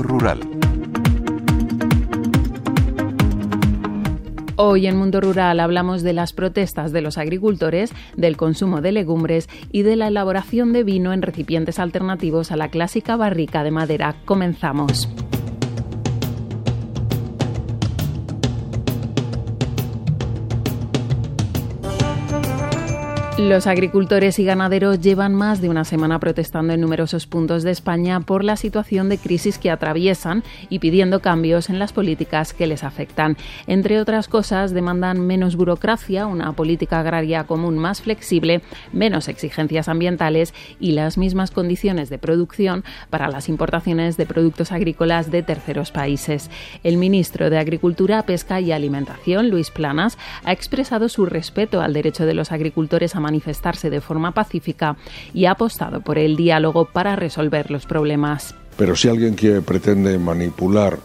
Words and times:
Rural. 0.00 0.40
Hoy 4.56 4.86
en 4.86 4.96
Mundo 4.96 5.20
Rural 5.20 5.58
hablamos 5.58 6.02
de 6.02 6.12
las 6.12 6.32
protestas 6.32 6.92
de 6.92 7.02
los 7.02 7.18
agricultores, 7.18 7.92
del 8.16 8.36
consumo 8.36 8.80
de 8.80 8.92
legumbres 8.92 9.48
y 9.72 9.82
de 9.82 9.96
la 9.96 10.06
elaboración 10.06 10.72
de 10.72 10.84
vino 10.84 11.12
en 11.12 11.20
recipientes 11.20 11.78
alternativos 11.80 12.52
a 12.52 12.56
la 12.56 12.68
clásica 12.68 13.16
barrica 13.16 13.64
de 13.64 13.72
madera. 13.72 14.14
Comenzamos. 14.24 15.08
Los 23.48 23.66
agricultores 23.66 24.38
y 24.38 24.44
ganaderos 24.44 25.00
llevan 25.00 25.34
más 25.34 25.60
de 25.60 25.68
una 25.68 25.84
semana 25.84 26.20
protestando 26.20 26.74
en 26.74 26.80
numerosos 26.80 27.26
puntos 27.26 27.64
de 27.64 27.72
España 27.72 28.20
por 28.20 28.44
la 28.44 28.56
situación 28.56 29.08
de 29.08 29.18
crisis 29.18 29.58
que 29.58 29.70
atraviesan 29.70 30.44
y 30.70 30.78
pidiendo 30.78 31.20
cambios 31.20 31.68
en 31.68 31.80
las 31.80 31.92
políticas 31.92 32.54
que 32.54 32.68
les 32.68 32.84
afectan. 32.84 33.36
Entre 33.66 34.00
otras 34.00 34.28
cosas, 34.28 34.72
demandan 34.72 35.26
menos 35.26 35.56
burocracia, 35.56 36.26
una 36.26 36.52
política 36.52 37.00
agraria 37.00 37.44
común 37.44 37.78
más 37.78 38.00
flexible, 38.00 38.62
menos 38.92 39.26
exigencias 39.26 39.88
ambientales 39.88 40.54
y 40.78 40.92
las 40.92 41.18
mismas 41.18 41.50
condiciones 41.50 42.10
de 42.10 42.18
producción 42.18 42.84
para 43.10 43.28
las 43.28 43.48
importaciones 43.48 44.16
de 44.16 44.24
productos 44.24 44.70
agrícolas 44.70 45.32
de 45.32 45.42
terceros 45.42 45.90
países. 45.90 46.48
El 46.84 46.96
ministro 46.96 47.50
de 47.50 47.58
Agricultura, 47.58 48.22
Pesca 48.22 48.60
y 48.60 48.70
Alimentación, 48.70 49.50
Luis 49.50 49.70
Planas, 49.70 50.16
ha 50.44 50.52
expresado 50.52 51.08
su 51.08 51.26
respeto 51.26 51.80
al 51.80 51.92
derecho 51.92 52.24
de 52.24 52.34
los 52.34 52.52
agricultores 52.52 53.16
a 53.16 53.31
manifestarse 53.32 53.88
de 53.88 54.02
forma 54.02 54.32
pacífica 54.32 54.96
y 55.32 55.46
ha 55.46 55.52
apostado 55.52 56.02
por 56.02 56.18
el 56.18 56.36
diálogo 56.36 56.84
para 56.84 57.16
resolver 57.16 57.70
los 57.70 57.86
problemas. 57.86 58.54
Pero 58.76 58.94
si 58.94 59.08
alguien 59.08 59.34
quiere 59.34 59.62
pretende 59.62 60.18
manipular 60.18 60.98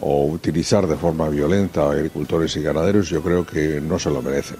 o 0.00 0.26
utilizar 0.26 0.86
de 0.86 0.96
forma 0.96 1.28
violenta 1.30 1.84
a 1.84 1.92
agricultores 1.92 2.54
y 2.56 2.62
ganaderos, 2.62 3.08
yo 3.08 3.22
creo 3.22 3.46
que 3.46 3.80
no 3.80 3.98
se 3.98 4.10
lo 4.10 4.20
merecen, 4.20 4.58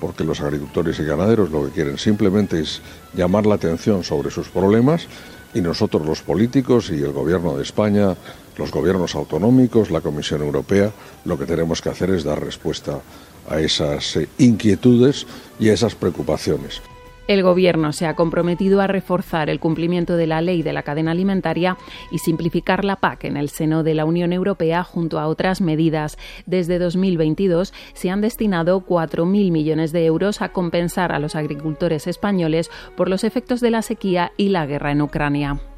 porque 0.00 0.24
los 0.24 0.40
agricultores 0.40 0.98
y 1.00 1.04
ganaderos 1.04 1.50
lo 1.50 1.66
que 1.66 1.72
quieren 1.72 1.98
simplemente 1.98 2.60
es 2.60 2.80
llamar 3.14 3.44
la 3.44 3.56
atención 3.56 4.02
sobre 4.04 4.30
sus 4.30 4.48
problemas 4.48 5.06
y 5.54 5.60
nosotros 5.60 6.04
los 6.04 6.22
políticos 6.22 6.90
y 6.90 7.02
el 7.02 7.12
gobierno 7.12 7.56
de 7.56 7.62
España, 7.62 8.16
los 8.58 8.70
gobiernos 8.70 9.14
autonómicos, 9.14 9.90
la 9.90 10.00
Comisión 10.00 10.42
Europea, 10.42 10.92
lo 11.24 11.38
que 11.38 11.46
tenemos 11.46 11.80
que 11.80 11.88
hacer 11.88 12.10
es 12.10 12.24
dar 12.24 12.44
respuesta 12.44 13.00
a 13.48 13.60
esas 13.60 14.16
eh, 14.16 14.28
inquietudes 14.38 15.26
y 15.58 15.68
a 15.68 15.74
esas 15.74 15.94
preocupaciones. 15.94 16.82
El 17.26 17.42
Gobierno 17.42 17.92
se 17.92 18.06
ha 18.06 18.14
comprometido 18.14 18.82
a 18.82 18.86
reforzar 18.86 19.48
el 19.48 19.58
cumplimiento 19.58 20.16
de 20.16 20.26
la 20.26 20.42
ley 20.42 20.62
de 20.62 20.74
la 20.74 20.82
cadena 20.82 21.12
alimentaria 21.12 21.78
y 22.10 22.18
simplificar 22.18 22.84
la 22.84 22.96
PAC 22.96 23.24
en 23.24 23.38
el 23.38 23.48
seno 23.48 23.82
de 23.82 23.94
la 23.94 24.04
Unión 24.04 24.32
Europea 24.32 24.84
junto 24.84 25.18
a 25.18 25.26
otras 25.26 25.62
medidas. 25.62 26.18
Desde 26.44 26.78
2022 26.78 27.72
se 27.94 28.10
han 28.10 28.20
destinado 28.20 28.84
4.000 28.84 29.50
millones 29.50 29.92
de 29.92 30.04
euros 30.04 30.42
a 30.42 30.50
compensar 30.50 31.12
a 31.12 31.18
los 31.18 31.34
agricultores 31.34 32.06
españoles 32.06 32.70
por 32.94 33.08
los 33.08 33.24
efectos 33.24 33.60
de 33.60 33.70
la 33.70 33.80
sequía 33.80 34.32
y 34.36 34.50
la 34.50 34.66
guerra 34.66 34.92
en 34.92 35.00
Ucrania. 35.00 35.73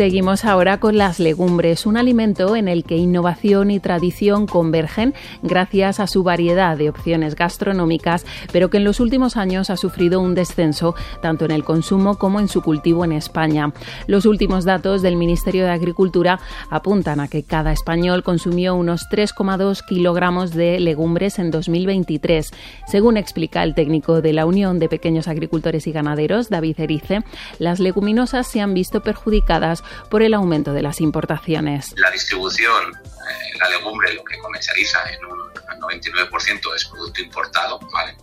Seguimos 0.00 0.46
ahora 0.46 0.80
con 0.80 0.96
las 0.96 1.20
legumbres, 1.20 1.84
un 1.84 1.98
alimento 1.98 2.56
en 2.56 2.68
el 2.68 2.84
que 2.84 2.96
innovación 2.96 3.70
y 3.70 3.80
tradición 3.80 4.46
convergen 4.46 5.12
gracias 5.42 6.00
a 6.00 6.06
su 6.06 6.22
variedad 6.22 6.78
de 6.78 6.88
opciones 6.88 7.34
gastronómicas, 7.34 8.24
pero 8.50 8.70
que 8.70 8.78
en 8.78 8.84
los 8.84 8.98
últimos 8.98 9.36
años 9.36 9.68
ha 9.68 9.76
sufrido 9.76 10.18
un 10.22 10.34
descenso 10.34 10.94
tanto 11.20 11.44
en 11.44 11.50
el 11.50 11.64
consumo 11.64 12.16
como 12.16 12.40
en 12.40 12.48
su 12.48 12.62
cultivo 12.62 13.04
en 13.04 13.12
España. 13.12 13.74
Los 14.06 14.24
últimos 14.24 14.64
datos 14.64 15.02
del 15.02 15.16
Ministerio 15.16 15.64
de 15.64 15.72
Agricultura 15.72 16.40
apuntan 16.70 17.20
a 17.20 17.28
que 17.28 17.42
cada 17.42 17.70
español 17.70 18.22
consumió 18.22 18.76
unos 18.76 19.02
3,2 19.10 19.84
kilogramos 19.86 20.52
de 20.52 20.80
legumbres 20.80 21.38
en 21.38 21.50
2023. 21.50 22.52
Según 22.86 23.18
explica 23.18 23.62
el 23.64 23.74
técnico 23.74 24.22
de 24.22 24.32
la 24.32 24.46
Unión 24.46 24.78
de 24.78 24.88
Pequeños 24.88 25.28
Agricultores 25.28 25.86
y 25.86 25.92
Ganaderos, 25.92 26.48
David 26.48 26.80
Erice, 26.80 27.22
las 27.58 27.80
leguminosas 27.80 28.46
se 28.46 28.62
han 28.62 28.72
visto 28.72 29.02
perjudicadas 29.02 29.84
por 30.08 30.22
el 30.22 30.34
aumento 30.34 30.72
de 30.72 30.82
las 30.82 31.00
importaciones. 31.00 31.92
La 31.96 32.10
distribución, 32.10 32.92
eh, 32.94 33.58
la 33.58 33.68
legumbre 33.68 34.12
lo 34.14 34.24
que 34.24 34.38
comercializa 34.38 34.98
en 35.12 35.24
un 35.24 35.40
99% 35.80 36.74
es 36.74 36.84
producto 36.86 37.20
importado, 37.20 37.78
¿vale? 37.92 38.16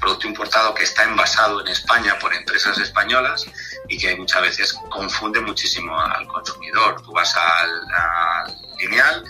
Producto 0.00 0.26
importado 0.26 0.74
que 0.74 0.82
está 0.82 1.04
envasado 1.04 1.60
en 1.60 1.68
España 1.68 2.18
por 2.18 2.34
empresas 2.34 2.78
españolas 2.78 3.46
y 3.88 3.98
que 3.98 4.16
muchas 4.16 4.42
veces 4.42 4.72
confunde 4.88 5.40
muchísimo 5.40 5.98
al 6.00 6.26
consumidor. 6.26 7.00
Tú 7.02 7.12
vas 7.12 7.34
al, 7.36 8.56
lineal, 8.78 9.24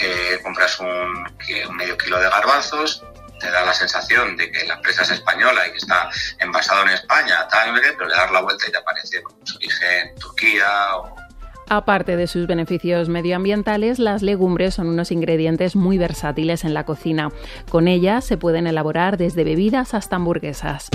eh, 0.00 0.40
compras 0.42 0.80
un, 0.80 0.88
un 1.68 1.76
medio 1.76 1.96
kilo 1.96 2.18
de 2.18 2.28
garbanzos, 2.28 3.02
te 3.46 3.52
da 3.52 3.64
la 3.64 3.74
sensación 3.74 4.36
de 4.36 4.50
que 4.50 4.66
la 4.66 4.74
empresa 4.74 5.02
es 5.02 5.10
española 5.10 5.66
y 5.66 5.70
que 5.70 5.78
está 5.78 6.10
envasado 6.38 6.82
en 6.82 6.90
España, 6.90 7.46
tal, 7.48 7.72
pero 7.80 8.08
le 8.08 8.14
das 8.14 8.30
la 8.32 8.40
vuelta 8.40 8.66
y 8.68 8.72
te 8.72 8.78
aparece 8.78 9.22
su 9.44 9.56
origen 9.56 10.14
Turquía 10.18 10.66
Aparte 11.68 12.16
de 12.16 12.28
sus 12.28 12.46
beneficios 12.46 13.08
medioambientales, 13.08 13.98
las 13.98 14.22
legumbres 14.22 14.74
son 14.74 14.88
unos 14.88 15.10
ingredientes 15.10 15.74
muy 15.74 15.98
versátiles 15.98 16.64
en 16.64 16.74
la 16.74 16.84
cocina. 16.84 17.30
Con 17.70 17.88
ellas 17.88 18.24
se 18.24 18.36
pueden 18.36 18.68
elaborar 18.68 19.16
desde 19.16 19.42
bebidas 19.42 19.92
hasta 19.92 20.14
hamburguesas. 20.14 20.88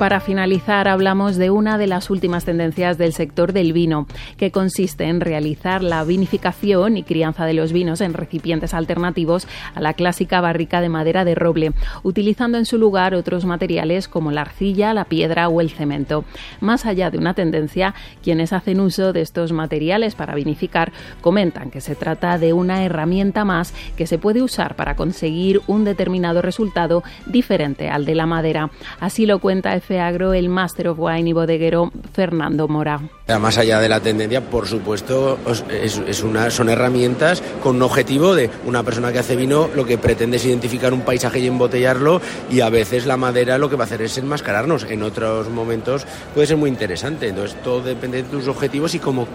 Para 0.00 0.20
finalizar, 0.20 0.88
hablamos 0.88 1.36
de 1.36 1.50
una 1.50 1.76
de 1.76 1.86
las 1.86 2.08
últimas 2.08 2.46
tendencias 2.46 2.96
del 2.96 3.12
sector 3.12 3.52
del 3.52 3.74
vino, 3.74 4.06
que 4.38 4.50
consiste 4.50 5.04
en 5.04 5.20
realizar 5.20 5.82
la 5.82 6.02
vinificación 6.04 6.96
y 6.96 7.02
crianza 7.02 7.44
de 7.44 7.52
los 7.52 7.70
vinos 7.70 8.00
en 8.00 8.14
recipientes 8.14 8.72
alternativos 8.72 9.46
a 9.74 9.80
la 9.82 9.92
clásica 9.92 10.40
barrica 10.40 10.80
de 10.80 10.88
madera 10.88 11.26
de 11.26 11.34
roble, 11.34 11.72
utilizando 12.02 12.56
en 12.56 12.64
su 12.64 12.78
lugar 12.78 13.14
otros 13.14 13.44
materiales 13.44 14.08
como 14.08 14.32
la 14.32 14.40
arcilla, 14.40 14.94
la 14.94 15.04
piedra 15.04 15.50
o 15.50 15.60
el 15.60 15.68
cemento. 15.68 16.24
Más 16.60 16.86
allá 16.86 17.10
de 17.10 17.18
una 17.18 17.34
tendencia, 17.34 17.94
quienes 18.22 18.54
hacen 18.54 18.80
uso 18.80 19.12
de 19.12 19.20
estos 19.20 19.52
materiales 19.52 20.14
para 20.14 20.34
vinificar 20.34 20.92
comentan 21.20 21.70
que 21.70 21.82
se 21.82 21.94
trata 21.94 22.38
de 22.38 22.54
una 22.54 22.86
herramienta 22.86 23.44
más 23.44 23.74
que 23.98 24.06
se 24.06 24.16
puede 24.16 24.40
usar 24.40 24.76
para 24.76 24.96
conseguir 24.96 25.60
un 25.66 25.84
determinado 25.84 26.40
resultado 26.40 27.02
diferente 27.26 27.90
al 27.90 28.06
de 28.06 28.14
la 28.14 28.24
madera. 28.24 28.70
Así 28.98 29.26
lo 29.26 29.40
cuenta 29.40 29.74
el 29.90 30.48
Master 30.48 30.88
of 30.88 30.98
Wine 31.00 31.30
y 31.30 31.32
bodeguero 31.32 31.90
Fernando 32.12 32.68
Mora. 32.68 33.00
Más 33.40 33.58
allá 33.58 33.80
de 33.80 33.88
la 33.88 34.00
tendencia, 34.00 34.40
por 34.40 34.68
supuesto, 34.68 35.38
es, 35.68 36.22
una, 36.22 36.50
son 36.50 36.68
herramientas 36.68 37.42
con 37.62 37.76
un 37.76 37.82
objetivo 37.82 38.34
de 38.34 38.50
una 38.66 38.82
persona 38.84 39.12
que 39.12 39.18
hace 39.18 39.34
vino, 39.34 39.68
lo 39.74 39.84
que 39.84 39.98
pretende 39.98 40.36
es 40.36 40.46
identificar 40.46 40.92
un 40.92 41.00
paisaje 41.00 41.40
y 41.40 41.46
embotellarlo 41.48 42.20
y 42.50 42.60
a 42.60 42.70
veces 42.70 43.06
la 43.06 43.16
madera 43.16 43.58
lo 43.58 43.68
que 43.68 43.76
va 43.76 43.84
a 43.84 43.86
hacer 43.86 44.02
es 44.02 44.16
enmascararnos. 44.16 44.84
En 44.84 45.02
otros 45.02 45.48
momentos 45.48 46.06
puede 46.34 46.46
ser 46.46 46.56
muy 46.56 46.70
interesante. 46.70 47.28
Entonces 47.28 47.60
todo 47.62 47.82
depende 47.82 48.22
de 48.22 48.28
tus 48.28 48.46
objetivos 48.46 48.94
y 48.94 49.00
cómo 49.00 49.26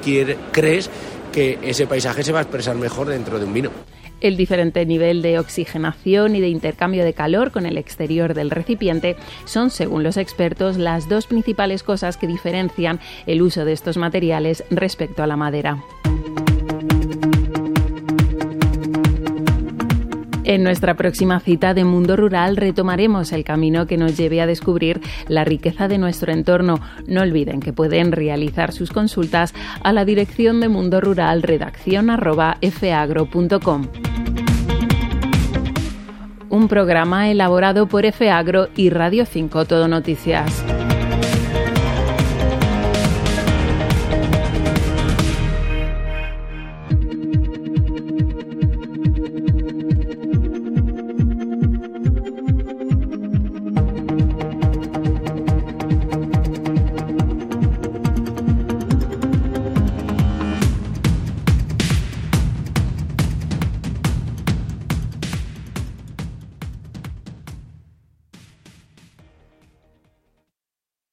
crees 0.52 0.90
que 1.36 1.60
ese 1.62 1.86
paisaje 1.86 2.24
se 2.24 2.32
va 2.32 2.40
a 2.40 2.44
expresar 2.44 2.78
mejor 2.78 3.08
dentro 3.08 3.38
de 3.38 3.46
un 3.46 3.54
vino 3.54 3.70
el 4.22 4.38
diferente 4.38 4.86
nivel 4.86 5.22
de 5.22 5.40
oxigenación 5.40 6.36
y 6.36 6.42
de 6.42 6.48
intercambio 6.48 7.04
de 7.04 7.14
calor 7.14 7.52
con 7.52 7.66
el 7.66 7.78
exterior 7.78 8.34
del 8.34 8.50
recipiente 8.50 9.18
son, 9.44 9.70
según 9.70 10.04
los 10.04 10.16
expertos, 10.16 10.78
las 10.78 11.10
dos 11.10 11.28
principales 11.28 11.84
cosas 11.84 12.16
que 12.16 12.26
diferencian 12.26 13.02
el 13.28 13.42
uso 13.42 13.66
de 13.66 13.74
estos 13.74 13.98
materiales 13.98 14.64
respecto 14.72 15.22
a 15.22 15.28
la 15.28 15.36
madera. 15.36 15.84
En 20.46 20.62
nuestra 20.62 20.94
próxima 20.94 21.40
cita 21.40 21.74
de 21.74 21.84
Mundo 21.84 22.16
Rural 22.16 22.56
retomaremos 22.56 23.32
el 23.32 23.44
camino 23.44 23.88
que 23.88 23.98
nos 23.98 24.16
lleve 24.16 24.42
a 24.42 24.46
descubrir 24.46 25.02
la 25.28 25.44
riqueza 25.44 25.88
de 25.88 25.98
nuestro 25.98 26.32
entorno. 26.32 26.80
No 27.08 27.22
olviden 27.22 27.60
que 27.60 27.74
pueden 27.74 28.12
realizar 28.12 28.72
sus 28.72 28.92
consultas 28.92 29.56
a 29.84 29.92
la 29.92 30.06
dirección 30.06 30.60
de 30.60 30.70
Mundo 30.70 31.02
Rural 31.02 31.42
redacción 31.42 32.12
fagro.com. 32.72 33.88
Un 36.50 36.68
programa 36.68 37.32
elaborado 37.32 37.88
por 37.88 38.10
FAgro 38.12 38.70
y 38.76 38.92
Radio 38.92 39.26
5 39.26 39.66
Todo 39.66 39.88
Noticias. 39.88 40.64